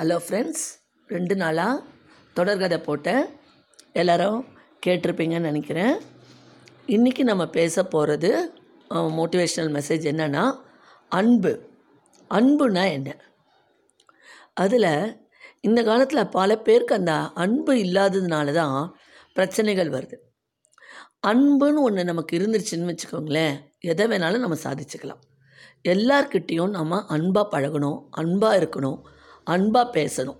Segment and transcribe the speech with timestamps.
[0.00, 0.62] Hello friends
[1.06, 1.82] ரெண்டு நாளாக
[2.36, 3.24] தொடர்கதை போட்டேன்.
[3.92, 4.44] எல்லாரும்
[4.86, 6.00] கேட்டிருப்பீங்கன்னு நினைக்கிறேன்.
[6.86, 8.30] இன்றைக்கி நம்ம பேச போகிறது
[8.90, 10.60] மோட்டிவேஷ்னல் மெசேஜ் என்னென்னா
[11.08, 11.52] அன்பு.
[12.30, 13.16] அன்புனா என்ன?
[14.54, 15.28] அதில்
[15.60, 18.96] இந்த காலத்தில் பல பேருக்கு அந்த அன்பு இல்லாததுனால தான்
[19.32, 20.18] பிரச்சனைகள் வருது.
[21.26, 23.56] அன்புன்னு ஒன்று நமக்கு இருந்துருச்சுன்னு வச்சுக்கோங்களேன்.
[23.78, 25.22] எதை வேணாலும் நம்ம சாதிச்சுக்கலாம்.
[25.88, 29.00] எல்லார்கிட்டேயும் நம்ம அன்பாக பழகணும் அன்பாக இருக்கணும்.
[29.54, 30.38] அன்பாக பேசணும்.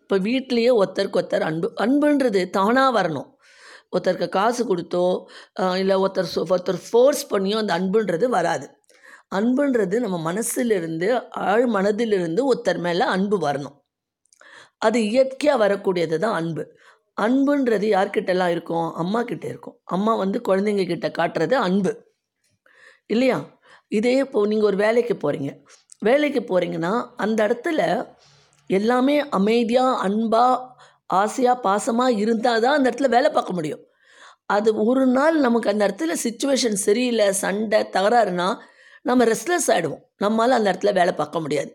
[0.00, 3.28] இப்போ வீட்லேயே ஒருத்தருக்கு ஒருத்தர் அன்பு அன்புன்றது தானாக வரணும்.
[3.94, 5.04] ஒருத்தருக்கு காசு கொடுத்தோ
[5.80, 8.66] இல்லை ஒருத்தர் ஒருத்தர் ஃபோர்ஸ் பண்ணியோ அந்த அன்புன்றது வராது.
[9.38, 11.08] அன்புன்றது நம்ம மனசிலிருந்து
[11.50, 13.76] ஆழ் மனதிலிருந்து ஒருத்தர் மேலே அன்பு வரணும்.
[14.78, 16.62] அது இயற்கையாக வரக்கூடியது தான் அன்பு.
[17.24, 18.88] அன்புன்றது யார்கிட்டலாம் இருக்கும்?
[19.02, 19.76] அம்மா கிட்டே இருக்கும்.
[19.96, 21.92] அம்மா வந்து குழந்தைங்க கிட்ட காட்டுறது அன்பு.
[23.06, 23.38] இல்லையா?
[23.88, 25.50] இதே இப்போ நீங்கள் ஒரு வேலைக்கு போகிறீங்க
[26.08, 27.80] வேலைக்கு போகிறீங்கன்னா அந்த இடத்துல
[28.78, 30.60] எல்லாமே அமைதியாக அன்பாக
[31.20, 33.82] ஆசையாக பாசமாக இருந்தால் தான் அந்த இடத்துல வேலை பார்க்க முடியும்.
[34.54, 38.48] அது ஒரு நாள் நமக்கு அந்த இடத்துல சுச்சுவேஷன் சரியில்லை சண்டை தகராறுனா
[39.08, 41.70] நம்ம ரெஸ்ட்லெஸ் ஆகிடுவோம் நம்மளால் அந்த இடத்துல வேலை பார்க்க முடியாது.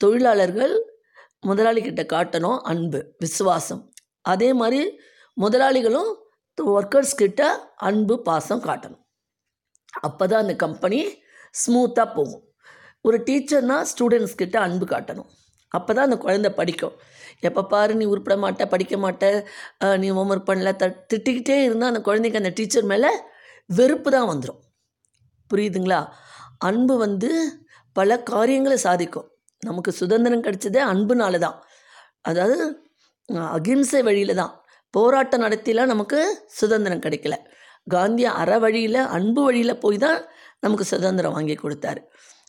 [0.00, 0.74] தொழிலாளர்கள்
[1.48, 3.82] முதலாளிகிட்ட காட்டணும் அன்பு விசுவாசம்.
[4.32, 4.80] அதே மாதிரி
[5.36, 6.10] முதலாளிகளும்
[6.58, 7.42] ஒர்க்கர்ஸ் கிட்ட
[7.88, 9.02] அன்பு பாசம் காட்டணும்.
[10.06, 11.00] அப்போ தான் அந்த கம்பெனி
[11.62, 12.44] ஸ்மூத்தாக போகும்.
[13.06, 15.28] ஒரு டீச்சர்னால் ஸ்டூடெண்ட்ஸ் கிட்ட அன்பு காட்டணும்.
[15.76, 16.94] அப்போ தான் அந்த குழந்தை படிக்கும்.
[17.48, 19.24] எப்போ பாரு நீ உருப்பிட மாட்ட படிக்க மாட்ட
[20.02, 23.10] நீ நீ ஹோம்ஒர்க் பண்ணல த திட்டிக்கிட்டே இருந்தால் அந்த குழந்தைக்கு அந்த டீச்சர் மேலே
[23.78, 24.60] வெறுப்பு தான் வந்துடும்
[25.50, 26.00] புரியுதுங்களா?
[26.68, 27.30] அன்பு வந்து
[27.98, 29.28] பல காரியங்களை சாதிக்கும்.
[29.62, 31.56] நமக்கு சுதந்திரம் கிடைச்சதே அன்புனால தான்
[32.30, 32.56] அதாவது
[33.58, 34.52] அகிம்சை வழியில் தான்
[34.94, 36.18] போராட்டம் நடத்திலாம் நமக்கு
[36.60, 37.36] சுதந்திரம் கிடைக்கல.
[37.94, 40.18] காந்தி அற வழியில் அன்பு வழியில் போய் தான்
[40.64, 42.00] நமக்கு சுதந்திரம் வாங்கி கொடுத்தாரு.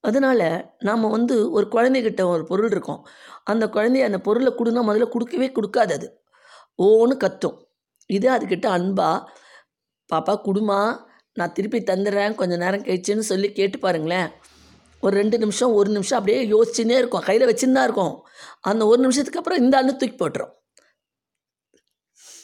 [0.00, 3.06] அதனால் நாம் வந்து ஒரு குழந்தைகிட்ட ஒரு பொருள் இருக்கும்.
[3.44, 6.22] அந்த குழந்தைய அந்த பொருளை கொடுனா முதல்ல கொடுக்கவே கொடுக்காது அது.
[6.82, 7.56] ஓன்னு கத்தும்.
[8.06, 9.24] இதே அதுக்கிட்ட அன்பா
[10.12, 10.80] பாப்பா குடுமா
[11.32, 14.30] நான் திருப்பி தந்துடுறேன் கொஞ்சம் நேரம் கழிச்சுன்னு சொல்லி கேட்டு பாருங்களேன்.
[15.00, 17.20] ஒரு ரெண்டு நிமிஷம் ஒரு நிமிஷம் அப்படியே யோசிச்சுன்னே இருக்கும்.
[17.20, 18.26] கையில் வச்சுன்னு தான் இருக்கும்.
[18.60, 20.52] அந்த ஒரு நிமிஷத்துக்கு அப்புறம் இந்த அண்ணு தூக்கி போட்டுரும்.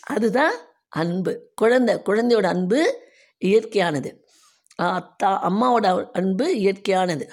[0.06, 0.54] அதுதான்
[0.88, 1.52] அன்பு.
[1.54, 3.00] குழந்தை குழந்தையோட அன்பு
[3.44, 4.10] இயற்கையானது.
[4.82, 7.30] அத்தா அம்மாவோட அன்பு இயற்கையானது.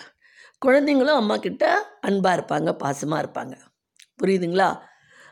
[0.65, 3.57] குழந்தைங்களும் அம்மா கிட்ட அன்பாக இருப்பாங்க பாசமாக இருப்பாங்க.
[4.23, 4.79] புரியுதுங்களா?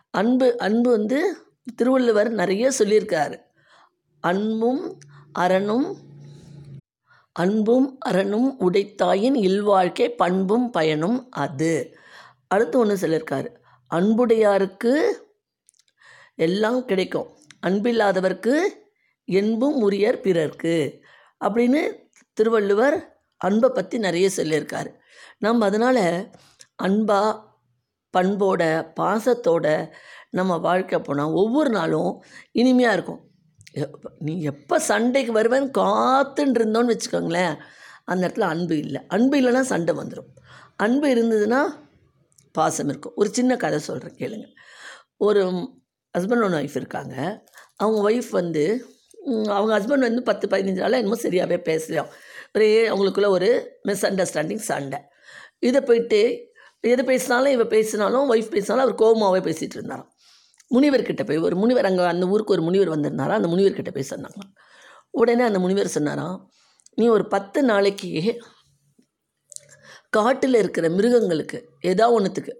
[0.09, 3.42] அன்பு அன்பு வந்து திருவள்ளுவர் நிறைய சொல்லியிருக்காரு.
[4.19, 4.97] அன்பும்
[5.40, 5.97] அறனும்
[7.34, 11.98] அன்பும் அறனும் உடைத்தாயின் இல்வாழ்க்கை பண்பும் பயனும் அது.
[12.48, 13.56] அடுத்து ஒன்று சொல்லியிருக்காரு.
[13.96, 15.12] அன்புடையாருக்கு
[16.36, 17.40] எல்லாம் கிடைக்கும்.
[17.68, 18.58] அன்பில்லாதவர்க்கு
[19.25, 21.03] என்பும் உரியர் பிறர்க்கு.
[21.40, 25.00] அப்படின்னு திருவள்ளுவர் அன்பை பற்றி நிறைய சொல்லியிருக்காரு.
[25.37, 26.03] நம்ம அதனால்
[26.83, 27.21] அன்பா
[28.17, 28.63] பண்போட
[28.99, 29.67] பாசத்தோட
[30.29, 33.21] நம்ம வாழ்க்கை போனால் ஒவ்வொரு நாளும் இனிமையாக இருக்கும்.
[34.19, 37.55] நீ எப்போ சண்டைக்கு வருவேன்னு காத்துன்னு இருந்தோன்னு வச்சுக்கோங்களேன்
[38.03, 39.01] அந்த இடத்துல அன்பு இல்லை.
[39.07, 40.31] அன்பு இல்லைன்னா சண்டை வந்துடும்
[40.75, 41.61] அன்பு இருந்ததுன்னா
[42.51, 43.13] பாசம் இருக்கும்.
[43.15, 44.47] ஒரு சின்ன கதை சொல்கிறேன் கேளுங்க.
[45.17, 45.41] ஒரு
[46.17, 47.15] ஹஸ்பண்ட் ஒன்று ஒய்ஃப் இருக்காங்க.
[47.75, 48.63] அவங்க ஒய்ஃப் வந்து
[49.45, 52.11] அவங்க ஹஸ்பண்ட் வந்து பத்து பதினஞ்சு நாளாக என்னமோ சரியாகவே பேசலாம்
[52.55, 53.49] ஒரே அவங்களுக்குள்ள ஒரு
[53.83, 54.99] மிஸ் அண்டர்ஸ்டாண்டிங் சண்டை.
[55.63, 56.22] இதை போயிட்டு
[56.83, 60.09] எது பேசினாலும் இவ பேசினாலும் ஒய்ஃப் பேசினாலும் அவர் கோபமாகவே பேசிகிட்டு இருந்தாராம்.
[60.72, 63.33] முனிவர்கிட்ட போய் ஒரு முனிவர் அங்கே அந்த ஊருக்கு ஒரு முனிவர் வந்திருந்தாரா?
[63.39, 64.51] அந்த முனிவர்கிட்ட போய் சொன்னாங்களாம்.
[65.11, 66.38] உடனே அந்த முனிவர் சொன்னாராம்
[66.95, 68.09] நீ ஒரு பத்து நாளைக்கு
[70.09, 72.53] காட்டில் இருக்கிற மிருகங்களுக்கு ஏதோ ஒன்றுத்துக்கு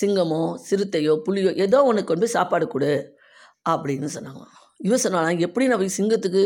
[0.00, 2.92] சிங்கமோ சிறுத்தையோ புலியோ ஏதோ ஒன்று கொண்டு போய் சாப்பாடு கொடு
[3.70, 4.42] அப்படின்னு சொன்னாங்க
[4.80, 6.42] இவன் சொன்னாலாம் எப்படி நான் போய் சிங்கத்துக்கு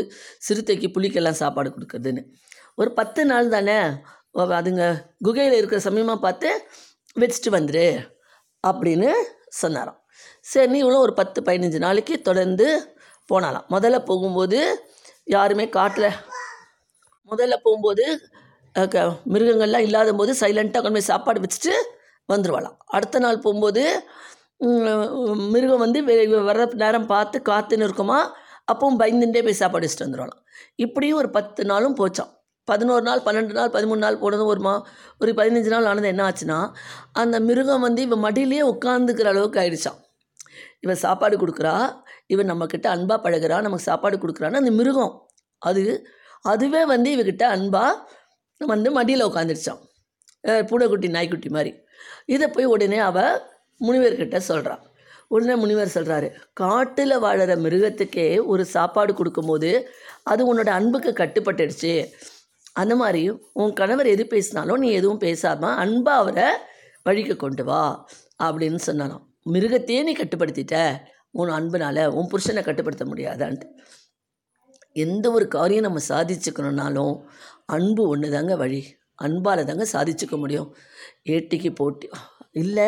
[0.47, 2.21] சிறுத்தைக்கு புலிக்கெல்லாம் சாப்பாடு கொடுக்குறதுன்னு?
[2.75, 3.77] ஒரு பத்து நாள் தானே
[4.35, 4.83] அதுங்க
[5.21, 6.49] குகையில் இருக்கிற சமயமாக பார்த்து
[7.19, 7.85] வச்சுட்டு வந்துடு
[8.67, 9.09] அப்படின்னு
[9.47, 9.99] சொன்னாராம்.
[10.41, 12.95] சரி நீ இவ்வளோ ஒரு பத்து பதினஞ்சு நாளைக்கு தொடர்ந்து
[13.33, 13.67] போனாலாம்.
[13.69, 14.87] முதல்ல போகும்போது
[15.23, 16.09] யாருமே காட்டில்
[17.29, 18.05] முதல்ல போகும்போது
[18.89, 21.73] க- மிருகங்கள்லாம் இல்லாத போது சைலண்ட்டாக கொண்டு போய் சாப்பாடு வச்சுட்டு
[22.33, 23.83] வந்துடுவாளாம் அடுத்த நாள் போகும்போது
[25.53, 28.35] மிருகம் வந்து வெ- நேரம் பார்த்து காத்துன்னு இருக்குமா
[28.73, 30.41] அப்பவும் பயந்துட்டே போய் சாப்பாடு வச்சுட்டு வந்துடுவாளாம்
[30.75, 32.31] இப்படியும் ஒரு பத்து நாளும் போச்சாம்.
[32.67, 34.73] பதினோரு நாள் பன்னெண்டு நாள் பதிமூணு நாள் போனதும் ஒரு மா
[35.21, 36.59] ஒரு பதினஞ்சு நாள் ஆனது என்ன ஆச்சுன்னா
[37.21, 39.99] அந்த மிருகம் வந்து இவன் மடியிலேயே உட்காந்துக்கிற அளவுக்கு ஆயிடுச்சான்
[40.83, 41.75] இவன் சாப்பாடு கொடுக்குறா
[42.33, 45.13] இவன் நம்மக்கிட்ட அன்பாக பழகுறா நமக்கு சாப்பாடு கொடுக்குறான்னு அந்த மிருகம்
[45.61, 45.83] அது
[46.53, 47.93] அதுவே வந்து இவகிட்ட அன்பாக
[48.61, 49.81] வந்து மடியில் உட்காந்துருச்சான்
[50.69, 51.71] பூனைக்குட்டி நாய்க்குட்டி மாதிரி.
[52.33, 53.39] இதை போய் உடனே அவள்
[53.81, 54.83] முனிவர்கிட்ட சொல்கிறான்
[55.33, 56.27] உடனே முனிவர் சொல்கிறாரு
[56.61, 59.71] காட்டில் வாழுற மிருகத்துக்கே ஒரு சாப்பாடு கொடுக்கும்போது
[60.31, 61.93] அது உன்னோட அன்புக்கு கட்டுப்பட்டுடுச்சு.
[62.75, 66.47] அந்த மாதிரி உன் கணவர் எது பேசினாலும் நீ எதுவும் பேசாமல் அன்பாக அவரை
[67.03, 68.07] வழிக்கு கொண்டு வா
[68.43, 70.75] அப்படின்னு சொன்னாலும் மிருகத்தையே நீ கட்டுப்படுத்திட்ட.
[71.31, 73.67] உன் அன்புனால் உன் புருஷனை கட்டுப்படுத்த முடியாதான்ட்டு.
[74.93, 77.23] எந்த ஒரு காரியம் நம்ம சாதிச்சுக்கணுன்னாலும்
[77.65, 78.81] அன்பு ஒன்று தாங்க வழி.
[79.15, 80.75] அன்பால் தாங்க சாதிச்சுக்க முடியும்.
[81.29, 82.09] ஏட்டிக்கு போட்டி
[82.51, 82.87] இல்லை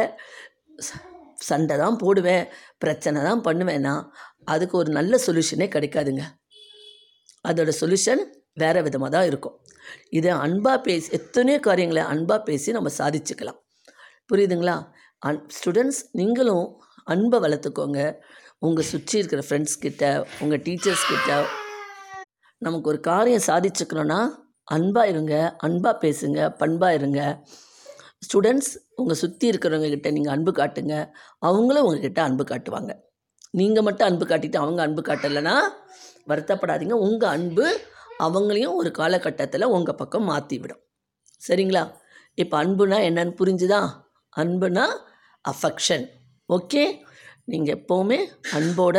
[0.88, 1.04] ச-
[1.36, 2.46] சண்டை தான் போடுவேன்
[2.78, 3.94] பிரச்சனை தான் பண்ணுவேன்னா
[4.46, 6.24] அதுக்கு ஒரு நல்ல சொல்யூஷனே கிடைக்காதுங்க.
[7.48, 8.24] அதோட சொல்யூஷன்
[8.54, 9.58] வேறு விதமாக தான் இருக்கும்.
[10.10, 13.60] இதை அன்பாக பேசி எத்தனையோ காரியங்களை அன்பாக பேசி நம்ம சாதிச்சுக்கலாம்.
[14.30, 14.76] புரியுதுங்களா?
[15.20, 16.66] அன் ஸ்டூடெண்ட்ஸ் நீங்களும்
[17.04, 18.00] அன்பை வளர்த்துக்கோங்க.
[18.60, 20.04] உங்கள் சுற்றி இருக்கிற ஃப்ரெண்ட்ஸ் கிட்ட
[20.42, 21.32] உங்கள் டீச்சர்ஸ் கிட்ட
[22.58, 24.20] நமக்கு ஒரு காரியம் சாதிச்சுக்கணுன்னா
[24.76, 27.22] அன்பாக இருங்க அன்பாக பேசுங்க பண்பாக இருங்க.
[28.26, 30.96] ஸ்டூடெண்ட்ஸ் உங்கள் சுற்றி இருக்கிறவங்க கிட்ட நீங்கள் அன்பு காட்டுங்க.
[31.40, 32.92] அவங்களும் உங்ககிட்ட அன்பு காட்டுவாங்க.
[33.52, 35.56] நீங்கள் மட்டும் அன்பு காட்டிட்டு அவங்க அன்பு காட்டலைன்னா
[36.32, 36.96] வருத்தப்படாதீங்க.
[37.08, 37.66] உங்கள் அன்பு
[38.20, 40.84] அவங்களையும் ஒரு காலகட்டத்தில் உங்கள் பக்கம் மாற்றி விடும்
[41.48, 41.84] சரிங்களா?
[42.42, 43.82] இப்போ அன்புனா என்னன்னு புரிஞ்சுதா?
[44.36, 44.86] அன்புனா
[45.52, 46.06] அஃபெக்ஷன்
[46.50, 46.84] ஓகே
[47.52, 48.20] நீங்கள் எப்போவுமே
[48.58, 48.98] அன்போட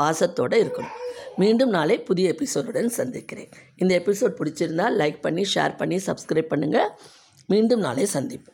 [0.00, 0.94] பாசத்தோடு இருக்கணும்.
[1.36, 3.50] மீண்டும் நாளை புதிய எபிசோடுடன் சந்திக்கிறேன்.
[3.76, 6.90] இந்த எபிசோட் பிடிச்சிருந்தா லைக் பண்ணி ஷேர் பண்ணி சப்ஸ்கிரைப் பண்ணுங்கள்
[7.52, 8.53] மீண்டும் நாளை சந்திப்போம்.